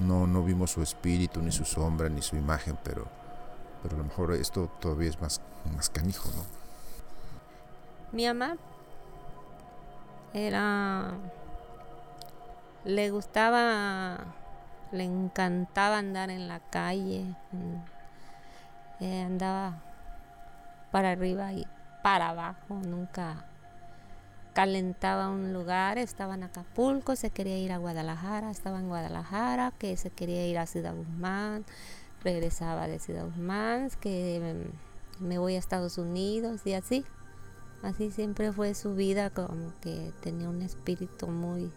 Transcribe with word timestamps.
no, 0.00 0.26
no 0.26 0.42
vimos 0.42 0.72
su 0.72 0.82
espíritu, 0.82 1.40
ni 1.40 1.52
su 1.52 1.64
sombra, 1.64 2.08
ni 2.08 2.22
su 2.22 2.36
imagen, 2.36 2.76
pero, 2.82 3.06
pero 3.82 3.94
a 3.94 3.98
lo 3.98 4.04
mejor 4.04 4.32
esto 4.32 4.70
todavía 4.80 5.10
es 5.10 5.20
más, 5.20 5.40
más 5.74 5.88
canijo, 5.90 6.28
¿no? 6.30 6.44
Mi 8.12 8.26
mamá 8.26 8.56
era... 10.32 11.12
Le 12.84 13.10
gustaba, 13.10 14.18
le 14.92 15.04
encantaba 15.04 15.98
andar 15.98 16.28
en 16.28 16.48
la 16.48 16.60
calle, 16.60 17.34
eh, 19.00 19.22
andaba 19.22 19.80
para 20.90 21.12
arriba 21.12 21.52
y 21.54 21.66
para 22.02 22.28
abajo, 22.28 22.74
nunca 22.74 23.46
calentaba 24.54 25.28
un 25.28 25.52
lugar, 25.52 25.98
estaba 25.98 26.36
en 26.36 26.44
Acapulco, 26.44 27.16
se 27.16 27.30
quería 27.30 27.58
ir 27.58 27.72
a 27.72 27.78
Guadalajara, 27.78 28.50
estaba 28.50 28.78
en 28.78 28.88
Guadalajara, 28.88 29.72
que 29.78 29.96
se 29.96 30.10
quería 30.10 30.46
ir 30.46 30.58
a 30.58 30.66
Ciudad 30.66 30.94
Guzmán, 30.94 31.64
regresaba 32.22 32.86
de 32.86 33.00
Ciudad 33.00 33.26
Guzmán, 33.26 33.90
que 34.00 34.64
me 35.18 35.38
voy 35.38 35.56
a 35.56 35.58
Estados 35.58 35.98
Unidos 35.98 36.62
y 36.64 36.74
así. 36.74 37.04
Así 37.82 38.10
siempre 38.10 38.52
fue 38.52 38.74
su 38.74 38.94
vida, 38.94 39.28
como 39.28 39.78
que 39.80 40.12
tenía 40.22 40.48
un 40.48 40.62
espíritu 40.62 41.26
muy, 41.26 41.70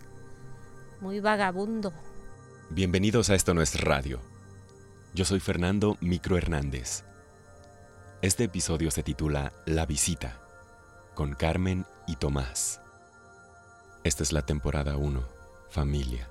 muy 1.02 1.20
vagabundo. 1.20 1.92
Bienvenidos 2.70 3.30
a 3.30 3.36
Esto 3.36 3.54
No 3.54 3.62
es 3.62 3.82
Radio. 3.82 4.22
Yo 5.14 5.26
soy 5.26 5.40
Fernando 5.40 5.98
Micro 6.00 6.38
Hernández. 6.38 7.04
Este 8.22 8.46
episodio 8.46 8.92
se 8.92 9.04
titula 9.04 9.52
La 9.66 9.86
visita, 9.86 10.47
con 11.18 11.34
Carmen 11.34 11.84
y 12.06 12.16
Tomás. 12.18 12.80
Esta 14.04 14.22
es 14.22 14.32
la 14.32 14.44
temporada 14.44 14.98
1, 14.98 15.20
familia. 15.68 16.30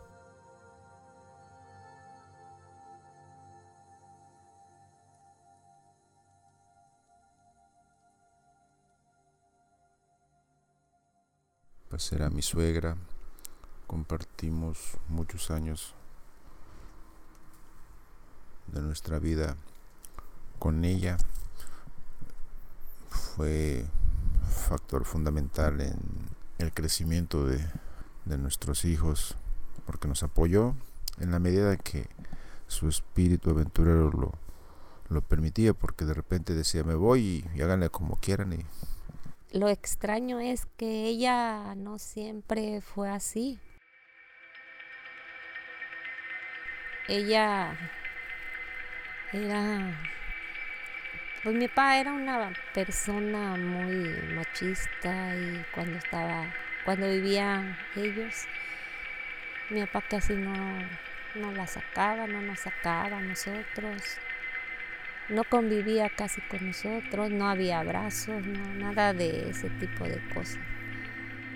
Pues 11.88 12.12
era 12.12 12.30
mi 12.30 12.42
suegra, 12.42 12.96
compartimos 13.88 14.78
muchos 15.08 15.50
años 15.50 15.96
de 18.68 18.82
nuestra 18.82 19.18
vida 19.18 19.56
con 20.60 20.84
ella 20.84 21.16
fue 23.10 23.84
factor 24.48 25.04
fundamental 25.04 25.80
en 25.80 25.96
el 26.58 26.72
crecimiento 26.72 27.46
de, 27.46 27.58
nuestros 28.24 28.84
hijos, 28.84 29.36
porque 29.84 30.08
nos 30.08 30.24
apoyó 30.24 30.74
en 31.20 31.30
la 31.30 31.38
medida 31.38 31.76
que 31.76 32.08
su 32.66 32.88
espíritu 32.88 33.50
aventurero 33.50 34.10
lo, 34.10 34.32
lo 35.08 35.20
permitía, 35.20 35.74
porque 35.74 36.04
de 36.04 36.14
repente 36.14 36.54
decía, 36.54 36.82
me 36.82 36.96
voy 36.96 37.44
y, 37.54 37.62
háganle 37.62 37.88
como 37.88 38.16
quieran. 38.16 38.52
Y... 38.52 38.66
Lo 39.56 39.68
extraño 39.68 40.40
es 40.40 40.66
que 40.76 41.04
ella 41.04 41.74
no 41.76 42.00
siempre 42.00 42.80
fue 42.80 43.08
así. 43.08 43.60
Ella 47.08 47.78
era 49.32 49.96
pues 51.46 51.54
mi 51.54 51.68
papá 51.68 52.00
era 52.00 52.12
una 52.12 52.52
persona 52.74 53.54
muy 53.54 54.08
machista 54.34 55.32
y 55.36 55.64
cuando 55.72 55.96
estaba, 55.96 56.52
cuando 56.84 57.08
vivían 57.08 57.78
ellos, 57.94 58.46
mi 59.70 59.78
papá 59.86 60.02
casi 60.10 60.34
no, 60.34 60.52
no 61.36 61.52
la 61.52 61.68
sacaba, 61.68 62.26
no 62.26 62.42
nos 62.42 62.58
sacaba 62.58 63.18
a 63.18 63.20
nosotros, 63.20 64.18
no 65.28 65.44
convivía 65.44 66.10
casi 66.10 66.40
con 66.40 66.66
nosotros, 66.66 67.30
no 67.30 67.48
había 67.48 67.78
abrazos, 67.78 68.44
nada 68.44 69.12
de 69.12 69.50
ese 69.50 69.70
tipo 69.70 70.02
de 70.02 70.18
cosas. 70.34 70.58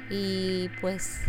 Y 0.09 0.71
pues 0.81 1.21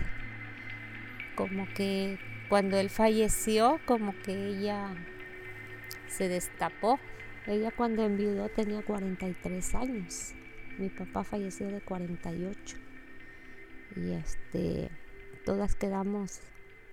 como 1.33 1.67
que 1.73 2.19
cuando 2.47 2.79
él 2.79 2.91
falleció, 2.91 3.79
como 3.85 4.13
que 4.21 4.33
ella 4.33 4.93
se 6.07 6.29
destapó 6.29 6.99
ella 7.47 7.71
cuando 7.71 8.03
enviudó 8.03 8.49
tenía 8.49 8.83
43 8.83 9.75
años. 9.75 10.33
Mi 10.77 10.89
papá 10.89 11.23
falleció 11.23 11.67
de 11.67 11.81
48. 11.81 12.77
Y 13.95 14.11
este, 14.11 14.89
todas 15.45 15.75
quedamos, 15.75 16.39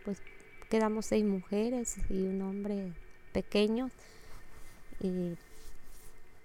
pues 0.04 0.20
quedamos 0.68 1.06
seis 1.06 1.24
mujeres 1.24 1.96
y 2.08 2.26
un 2.26 2.42
hombre 2.42 2.92
pequeño. 3.32 3.90
Y 5.00 5.36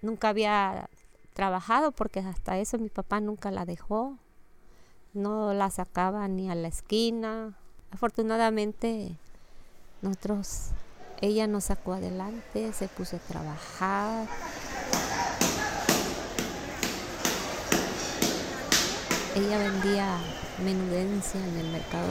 nunca 0.02 0.28
había 0.28 0.88
trabajado 1.32 1.92
porque 1.92 2.20
hasta 2.20 2.58
eso 2.58 2.78
mi 2.78 2.88
papá 2.88 3.20
nunca 3.20 3.50
la 3.50 3.64
dejó. 3.64 4.18
No 5.12 5.54
la 5.54 5.70
sacaba 5.70 6.28
ni 6.28 6.50
a 6.50 6.54
la 6.54 6.68
esquina. 6.68 7.56
Afortunadamente 7.90 9.16
nosotros 10.02 10.72
ella 11.24 11.46
nos 11.46 11.64
sacó 11.64 11.94
adelante, 11.94 12.70
se 12.74 12.86
puso 12.86 13.16
a 13.16 13.18
trabajar. 13.18 14.26
Ella 19.34 19.58
vendía 19.58 20.18
menudencia 20.62 21.40
en 21.42 21.56
el 21.56 21.72
mercado 21.72 22.08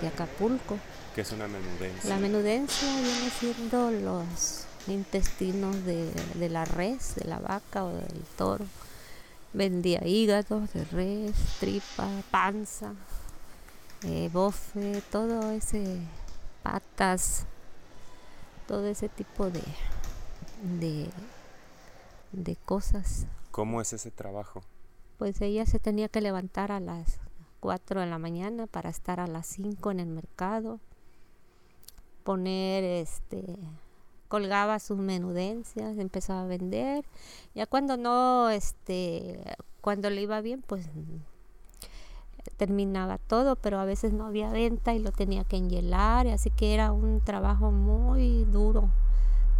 de, 0.00 0.08
Acapulco. 0.08 0.78
¿Qué 1.14 1.20
es 1.20 1.32
una 1.32 1.46
menudencia? 1.48 2.08
La 2.08 2.16
menudencia 2.18 2.88
viene 2.94 3.30
siendo 3.38 3.90
los 3.90 4.64
intestinos 4.88 5.76
de, 5.84 6.48
la 6.48 6.64
res, 6.64 7.16
de 7.16 7.28
la 7.28 7.38
vaca 7.38 7.84
o 7.84 7.92
del 7.92 8.22
toro. 8.38 8.64
Vendía 9.52 10.06
hígado 10.06 10.62
de 10.72 10.84
res, 10.86 11.34
tripa, 11.60 12.08
panza, 12.30 12.94
eh, 14.04 14.30
bofe, 14.32 15.02
todo 15.10 15.50
ese 15.50 15.98
patas, 16.62 17.44
todo 18.66 18.86
ese 18.86 19.08
tipo 19.08 19.50
de, 19.50 19.62
de, 22.32 22.56
cosas. 22.64 23.26
¿Cómo 23.50 23.80
es 23.80 23.92
ese 23.92 24.10
trabajo? 24.10 24.62
Pues 25.18 25.40
ella 25.40 25.66
se 25.66 25.78
tenía 25.78 26.08
que 26.08 26.20
levantar 26.20 26.72
a 26.72 26.80
las 26.80 27.20
4 27.60 28.00
de 28.00 28.06
la 28.06 28.18
mañana 28.18 28.66
para 28.66 28.90
estar 28.90 29.20
a 29.20 29.26
las 29.26 29.46
5 29.46 29.90
en 29.90 30.00
el 30.00 30.08
mercado, 30.08 30.80
poner 32.24 32.84
este 32.84 33.56
colgaba 34.28 34.80
sus 34.80 34.98
menudencias, 34.98 35.98
empezaba 35.98 36.42
a 36.42 36.46
vender. 36.46 37.04
Ya 37.54 37.66
cuando 37.66 37.96
no, 37.96 38.50
este, 38.50 39.40
cuando 39.80 40.10
le 40.10 40.22
iba 40.22 40.40
bien, 40.40 40.62
pues 40.62 40.86
terminaba 42.50 43.18
todo, 43.18 43.56
pero 43.56 43.78
a 43.78 43.84
veces 43.84 44.12
no 44.12 44.26
había 44.26 44.50
venta 44.50 44.94
y 44.94 44.98
lo 44.98 45.12
tenía 45.12 45.44
que 45.44 45.56
enhielar, 45.56 46.26
así 46.28 46.50
que 46.50 46.74
era 46.74 46.92
un 46.92 47.20
trabajo 47.20 47.70
muy 47.70 48.44
duro. 48.44 48.88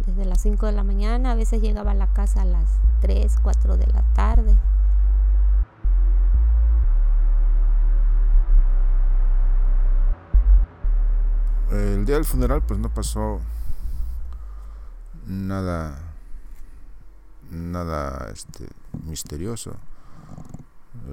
Desde 0.05 0.25
las 0.25 0.41
5 0.41 0.65
de 0.67 0.71
la 0.71 0.83
mañana, 0.83 1.31
a 1.31 1.35
veces 1.35 1.61
llegaba 1.61 1.91
a 1.91 1.95
la 1.95 2.07
casa 2.07 2.43
a 2.43 2.45
las 2.45 2.69
3, 3.01 3.37
4 3.41 3.77
de 3.77 3.87
la 3.87 4.01
tarde. 4.13 4.55
El 11.71 12.05
día 12.05 12.15
del 12.15 12.25
funeral 12.25 12.61
pues 12.65 12.79
no 12.79 12.93
pasó 12.93 13.41
nada 15.25 15.99
nada 17.51 18.29
este 18.31 18.67
misterioso. 19.05 19.75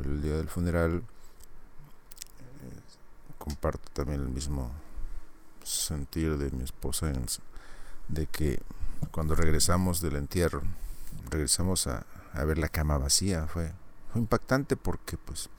El 0.05 0.23
día 0.23 0.37
del 0.37 0.49
funeral 0.49 1.03
comparto 3.45 3.91
también 3.93 4.23
el 4.23 4.31
mismo 4.31 4.71
sentir 5.63 6.39
de 6.39 6.51
mi 6.51 6.65
esposa 6.65 7.13
de 8.09 8.27
que 8.27 8.59
cuando 9.11 9.35
regresamos 9.35 10.01
del 10.01 10.17
entierro, 10.17 10.63
regresamos 11.29 11.87
a, 11.87 12.07
ver 12.47 12.57
la 12.57 12.71
cama 12.71 12.97
vacía, 12.97 13.47
fue, 13.47 13.71
fue 14.11 14.23
impactante 14.23 14.79
porque 14.79 15.19
pues 15.19 15.51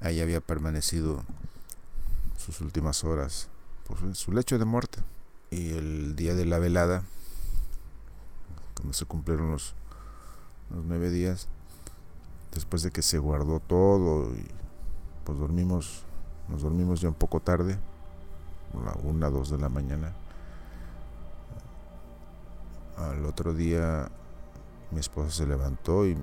ahí 0.00 0.22
había 0.22 0.40
permanecido 0.40 1.24
sus 2.38 2.62
últimas 2.62 3.04
horas, 3.04 3.48
por 3.86 3.98
pues, 3.98 4.16
su 4.16 4.32
lecho 4.32 4.58
de 4.58 4.64
muerte. 4.64 5.02
Y 5.50 5.72
el 5.72 6.16
día 6.16 6.34
de 6.34 6.46
la 6.46 6.58
velada, 6.58 7.04
cuando 8.74 8.94
se 8.94 9.04
cumplieron 9.04 9.50
los, 9.50 9.74
los 10.70 10.86
nueve 10.86 11.10
días, 11.10 11.48
después 12.54 12.82
de 12.82 12.92
que 12.92 13.02
se 13.02 13.18
guardó 13.18 13.60
todo 13.60 14.34
y 14.34 14.46
pues 15.24 15.38
dormimos 15.38 16.05
nos 16.48 16.62
dormimos 16.62 17.00
ya 17.00 17.08
un 17.08 17.14
poco 17.14 17.40
tarde, 17.40 17.78
a 18.74 18.84
la 18.84 18.92
una, 19.02 19.30
dos 19.30 19.50
de 19.50 19.58
la 19.58 19.68
mañana. 19.68 20.12
Al 22.96 23.24
otro 23.26 23.52
día 23.52 24.10
mi 24.90 25.00
esposa 25.00 25.30
se 25.30 25.46
levantó 25.46 26.06
y 26.06 26.16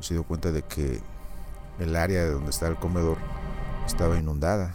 se 0.00 0.14
dio 0.14 0.22
cuenta 0.24 0.52
de 0.52 0.62
que 0.62 1.00
el 1.78 1.96
área 1.96 2.22
de 2.24 2.30
donde 2.30 2.50
estaba 2.50 2.70
el 2.70 2.78
comedor 2.78 3.18
estaba 3.86 4.18
inundada. 4.18 4.74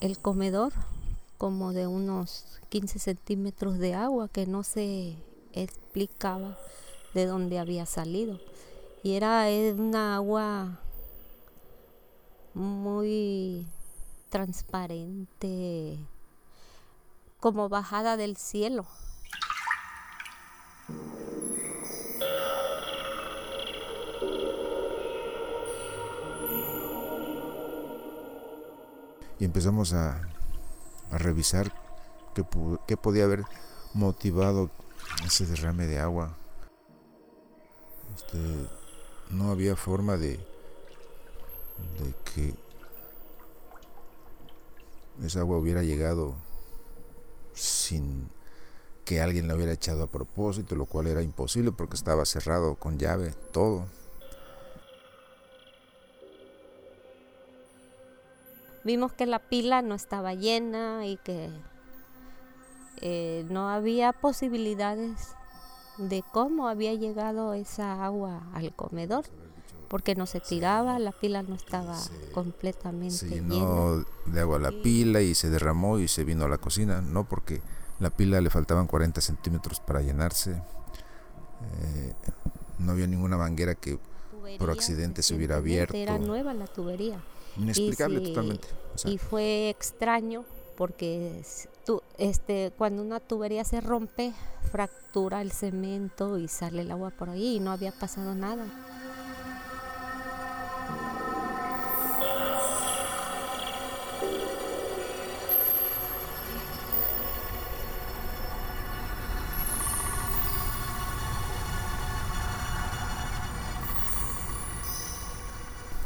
El 0.00 0.18
comedor 0.18 0.72
como 1.40 1.72
de 1.72 1.86
unos 1.86 2.60
15 2.68 2.98
centímetros 2.98 3.78
de 3.78 3.94
agua 3.94 4.28
que 4.28 4.46
no 4.46 4.62
se 4.62 5.16
explicaba 5.54 6.58
de 7.14 7.24
dónde 7.24 7.58
había 7.58 7.86
salido. 7.86 8.38
Y 9.02 9.14
era 9.14 9.46
una 9.74 10.16
agua 10.16 10.80
muy 12.52 13.66
transparente, 14.28 15.96
como 17.40 17.70
bajada 17.70 18.18
del 18.18 18.36
cielo. 18.36 18.84
Y 29.38 29.46
empezamos 29.46 29.94
a, 29.94 30.20
a 31.10 31.18
revisar 31.18 31.72
qué, 32.34 32.44
qué 32.86 32.96
podía 32.96 33.24
haber 33.24 33.44
motivado 33.94 34.70
ese 35.24 35.46
derrame 35.46 35.86
de 35.86 35.98
agua. 35.98 36.36
Este, 38.14 38.38
no 39.30 39.50
había 39.50 39.76
forma 39.76 40.16
de, 40.16 40.36
de 41.98 42.14
que 42.24 42.54
esa 45.24 45.40
agua 45.40 45.58
hubiera 45.58 45.82
llegado 45.82 46.34
sin 47.54 48.28
que 49.04 49.20
alguien 49.20 49.48
la 49.48 49.56
hubiera 49.56 49.72
echado 49.72 50.04
a 50.04 50.06
propósito, 50.06 50.76
lo 50.76 50.86
cual 50.86 51.08
era 51.08 51.22
imposible 51.22 51.72
porque 51.72 51.96
estaba 51.96 52.24
cerrado 52.24 52.76
con 52.76 52.98
llave, 52.98 53.34
todo. 53.52 53.86
Vimos 58.84 59.12
que 59.12 59.26
la 59.26 59.38
pila 59.38 59.82
no 59.82 59.94
estaba 59.94 60.34
llena 60.34 61.06
y 61.06 61.16
que 61.18 61.50
eh, 63.00 63.44
no 63.50 63.68
había 63.68 64.12
posibilidades 64.12 65.34
de 65.98 66.24
cómo 66.32 66.68
había 66.68 66.94
llegado 66.94 67.54
esa 67.54 68.04
agua 68.04 68.42
al 68.54 68.72
comedor 68.74 69.24
porque 69.90 70.14
no 70.14 70.26
se 70.26 70.38
tiraba, 70.38 71.00
la 71.00 71.10
pila 71.10 71.42
no 71.42 71.56
estaba 71.56 71.98
completamente 72.32 73.16
se 73.16 73.28
llenó 73.28 74.04
de 74.24 74.40
agua 74.40 74.60
la 74.60 74.70
pila 74.70 75.20
y 75.20 75.34
se 75.34 75.50
derramó 75.50 75.98
y 75.98 76.06
se 76.06 76.22
vino 76.22 76.44
a 76.44 76.48
la 76.48 76.58
cocina, 76.58 77.00
no 77.00 77.24
porque 77.24 77.60
la 77.98 78.10
pila 78.10 78.40
le 78.40 78.50
faltaban 78.50 78.86
40 78.86 79.20
centímetros 79.20 79.80
para 79.80 80.00
llenarse, 80.00 80.52
eh, 80.52 82.14
no 82.78 82.92
había 82.92 83.08
ninguna 83.08 83.36
manguera 83.36 83.74
que 83.74 83.98
por 84.58 84.70
accidente 84.70 85.22
se 85.22 85.34
hubiera 85.34 85.56
abierto. 85.56 85.96
Era 85.96 86.18
nueva 86.18 86.54
la 86.54 86.68
tubería. 86.68 87.20
Inexplicable 87.56 88.20
totalmente. 88.20 88.68
y 89.04 89.18
fue 89.18 89.70
extraño 89.70 90.44
porque 90.76 91.42
este, 92.16 92.72
cuando 92.78 93.02
una 93.02 93.20
tubería 93.20 93.64
se 93.64 93.80
rompe, 93.82 94.32
fractura 94.72 95.42
el 95.42 95.52
cemento 95.52 96.38
y 96.38 96.48
sale 96.48 96.82
el 96.82 96.90
agua 96.90 97.10
por 97.10 97.28
ahí 97.28 97.56
y 97.56 97.60
no 97.60 97.70
había 97.70 97.92
pasado 97.92 98.34
nada. 98.34 98.64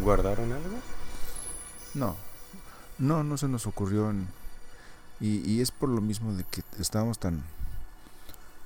¿Guardaron 0.01 0.53
algo? 0.53 0.94
No, 1.95 2.17
no, 2.99 3.23
no 3.23 3.37
se 3.37 3.49
nos 3.49 3.67
ocurrió 3.67 4.13
y, 5.21 5.61
es 5.61 5.71
por 5.71 5.89
lo 5.89 6.01
mismo 6.01 6.33
de 6.35 6.45
que 6.45 6.63
estábamos 6.79 7.19
tan, 7.19 7.45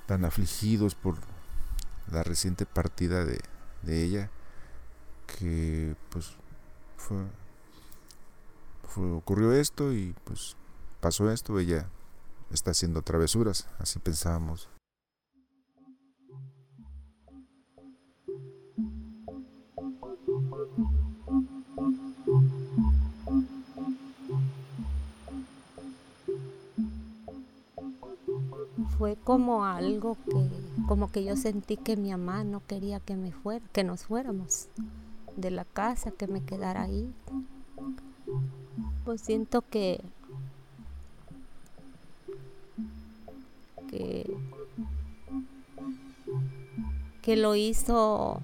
tan 0.06 0.24
afligidos 0.24 0.94
por 0.94 1.16
la 2.10 2.22
reciente 2.22 2.64
partida 2.64 3.24
de, 3.24 3.40
de 3.82 4.02
ella 4.02 4.30
que 5.26 5.94
pues 6.08 6.32
fue, 6.96 7.18
fue, 8.88 9.12
ocurrió 9.12 9.52
esto 9.52 9.92
y 9.92 10.14
pues 10.24 10.56
pasó 11.00 11.30
esto, 11.30 11.58
ella 11.58 11.88
está 12.50 12.70
haciendo 12.70 13.02
travesuras, 13.02 13.68
así 13.78 13.98
pensábamos. 13.98 14.68
Fue 28.98 29.16
como 29.22 29.64
algo 29.64 30.16
que, 30.24 30.50
como 30.88 31.12
que 31.12 31.24
yo 31.24 31.36
sentí 31.36 31.76
que 31.76 31.96
mi 31.96 32.10
mamá 32.10 32.42
no 32.42 32.60
quería 32.66 32.98
que 32.98 33.14
me 33.14 33.30
fuera, 33.30 33.64
que 33.72 33.84
nos 33.84 34.02
fuéramos 34.02 34.66
de 35.36 35.52
la 35.52 35.64
casa, 35.64 36.10
que 36.10 36.26
me 36.26 36.42
quedara 36.42 36.82
ahí. 36.82 37.08
Pues 39.04 39.20
siento 39.20 39.62
que, 39.62 40.00
que, 43.88 44.36
que 47.22 47.36
lo 47.36 47.54
hizo 47.54 48.42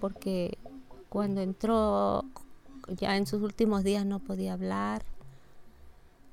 porque 0.00 0.58
cuando 1.08 1.40
entró 1.40 2.24
ya 2.88 3.16
en 3.16 3.26
sus 3.26 3.42
últimos 3.42 3.84
días 3.84 4.04
no 4.04 4.18
podía 4.18 4.54
hablar 4.54 5.04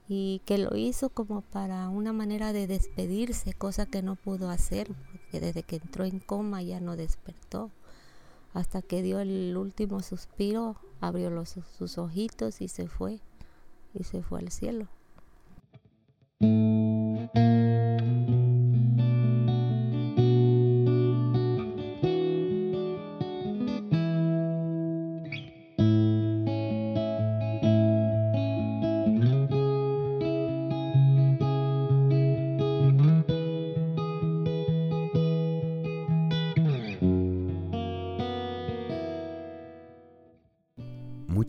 y 0.08 0.42
que 0.46 0.58
lo 0.58 0.76
hizo 0.76 1.10
como 1.10 1.42
para 1.42 1.90
una 1.90 2.14
manera 2.14 2.54
de 2.54 2.68
despedirse, 2.68 3.54
cosa 3.54 3.86
que 3.86 4.02
no 4.02 4.16
pudo 4.16 4.50
hacer, 4.50 4.88
porque 5.12 5.40
desde 5.40 5.64
que 5.64 5.78
entró 5.78 6.06
en 6.06 6.20
coma 6.20 6.62
ya 6.62 6.80
no 6.80 6.96
despertó. 6.96 7.72
Hasta 8.54 8.82
que 8.82 9.02
dio 9.02 9.20
el 9.20 9.56
último 9.58 10.02
suspiro, 10.02 10.76
abrió 11.00 11.30
los, 11.30 11.56
sus 11.78 11.98
ojitos 11.98 12.62
y 12.62 12.68
se 12.68 12.88
fue, 12.88 13.20
y 13.94 14.04
se 14.04 14.22
fue 14.22 14.40
al 14.40 14.52
cielo. 14.52 14.88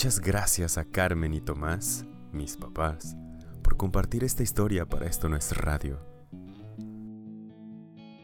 Muchas 0.04 0.20
gracias 0.20 0.76
a 0.76 0.84
Carmen 0.84 1.32
y 1.32 1.40
Tomás, 1.40 2.04
mis 2.30 2.58
papás, 2.58 3.16
por 3.62 3.78
compartir 3.78 4.22
esta 4.22 4.42
historia 4.42 4.86
para 4.86 5.06
esto 5.06 5.30
no 5.30 5.36
es 5.38 5.56
radio. 5.56 5.98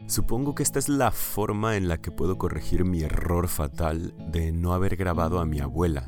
Supongo 0.05 0.53
que 0.53 0.61
esta 0.61 0.77
es 0.77 0.89
la 0.89 1.09
forma 1.09 1.77
en 1.77 1.87
la 1.87 1.99
que 1.99 2.11
puedo 2.11 2.37
corregir 2.37 2.85
mi 2.85 3.01
error 3.01 3.47
fatal 3.47 4.13
de 4.31 4.51
no 4.51 4.73
haber 4.73 4.95
grabado 4.95 5.39
a 5.39 5.45
mi 5.47 5.59
abuela. 5.59 6.07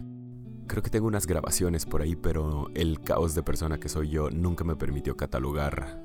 Creo 0.68 0.84
que 0.84 0.92
tengo 0.92 1.08
unas 1.08 1.26
grabaciones 1.26 1.88
por 1.88 2.04
ahí, 2.04 2.16
pero 2.16 2.70
el 2.76 3.02
caos 3.02 3.34
de 3.34 3.42
persona 3.42 3.80
que 3.80 3.90
soy 3.90 4.10
yo 4.10 4.30
nunca 4.30 4.64
me 4.64 4.76
permitió 4.76 5.18
catalogar 5.18 6.04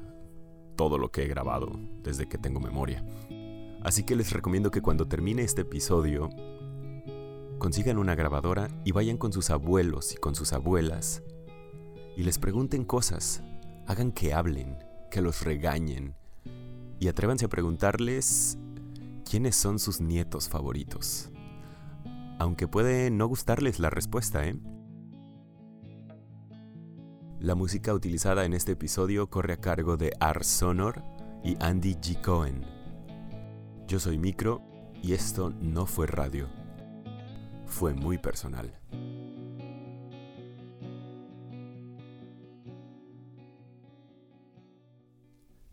todo 0.77 0.97
lo 0.97 1.11
que 1.11 1.25
he 1.25 1.29
grabado 1.29 1.79
desde 2.03 2.27
que 2.27 2.39
tengo 2.39 2.59
memoria. 2.59 3.05
Así 3.83 4.05
que 4.05 4.17
les 4.17 4.33
recomiendo 4.33 4.71
que 4.71 4.81
cuando 4.81 5.07
termine 5.09 5.43
este 5.43 5.61
episodio 5.61 6.31
consigan 7.59 7.99
una 7.99 8.15
grabadora 8.15 8.69
y 8.85 8.93
vayan 8.93 9.19
con 9.19 9.33
sus 9.33 9.51
abuelos 9.51 10.13
y 10.13 10.17
con 10.17 10.35
sus 10.35 10.53
abuelas 10.53 11.23
y 12.19 12.25
les 12.25 12.37
pregunten 12.37 12.85
cosas, 12.85 13.45
hagan 13.87 14.11
que 14.11 14.35
hablen, 14.35 14.77
que 15.09 15.23
los 15.23 15.45
regañen 15.45 16.17
y 16.99 17.07
atrévanse 17.07 17.45
a 17.45 17.49
preguntarles 17.49 18.59
quiénes 19.25 19.55
son 19.55 19.79
sus 19.79 20.01
nietos 20.01 20.49
favoritos. 20.49 21.31
Aunque 22.41 22.67
puede 22.67 23.13
no 23.13 23.29
gustarles 23.29 23.79
la 23.79 23.89
respuesta, 23.89 24.45
¿eh? 24.45 24.59
La 27.39 27.55
música 27.55 27.95
utilizada 27.95 28.45
en 28.45 28.53
este 28.53 28.73
episodio 28.73 29.31
corre 29.31 29.53
a 29.53 29.61
cargo 29.61 29.97
de 29.97 30.13
Ars 30.19 30.49
Sonor 30.49 31.05
y 31.45 31.57
Andy 31.61 31.95
G. 31.95 32.21
Cohen. 32.21 32.67
Yo 33.87 34.01
soy 34.01 34.19
Micro 34.19 34.61
y 35.05 35.13
esto 35.13 35.51
no 35.61 35.87
fue 35.87 36.09
radio 36.09 36.58
fue 37.69 37.95
muy 37.95 38.19
personal. 38.19 38.77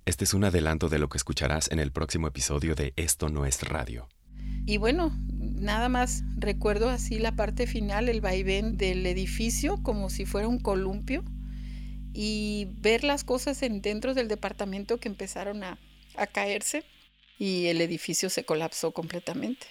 Este 0.06 0.24
es 0.24 0.36
un 0.36 0.44
adelanto 0.44 0.88
de 0.88 1.00
lo 1.00 1.10
que 1.10 1.18
escucharás 1.18 1.72
en 1.72 1.80
el 1.80 1.92
próximo 1.92 2.28
episodio 2.28 2.76
de 2.76 2.94
Esto 2.96 3.30
no 3.30 3.46
es 3.46 3.64
radio. 3.64 4.08
Y 4.68 4.78
bueno, 4.78 5.12
Nada 5.66 5.90
más 5.90 6.24
recuerdo 6.38 6.90
así 6.90 7.18
la 7.18 7.36
parte 7.36 7.66
final, 7.66 8.10
el 8.10 8.22
vaivén 8.22 8.78
del 8.78 9.06
edificio, 9.06 9.82
como 9.82 10.10
si 10.10 10.26
fuera 10.26 10.48
un 10.48 10.60
columpio, 10.60 11.24
y 12.14 12.68
ver 12.82 13.04
las 13.04 13.24
cosas 13.24 13.64
en, 13.64 13.82
dentro 13.82 14.14
del 14.14 14.28
departamento 14.28 15.00
que 15.00 15.08
empezaron 15.08 15.64
a, 15.64 15.80
a 16.18 16.28
caerse 16.28 16.84
y 17.40 17.66
el 17.66 17.82
edificio 17.82 18.30
se 18.30 18.44
colapsó 18.44 18.92
completamente. 18.92 19.66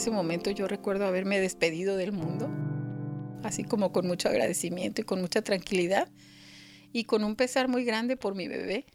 Ese 0.00 0.10
momento 0.10 0.50
yo 0.50 0.66
recuerdo 0.66 1.04
haberme 1.04 1.40
despedido 1.40 1.94
del 1.94 2.12
mundo, 2.12 2.48
así 3.42 3.64
como 3.64 3.92
con 3.92 4.06
mucho 4.06 4.30
agradecimiento 4.30 5.02
y 5.02 5.04
con 5.04 5.20
mucha 5.20 5.42
tranquilidad 5.42 6.08
y 6.90 7.04
con 7.04 7.22
un 7.22 7.36
pesar 7.36 7.68
muy 7.68 7.84
grande 7.84 8.16
por 8.16 8.34
mi 8.34 8.48
bebé. 8.48 8.86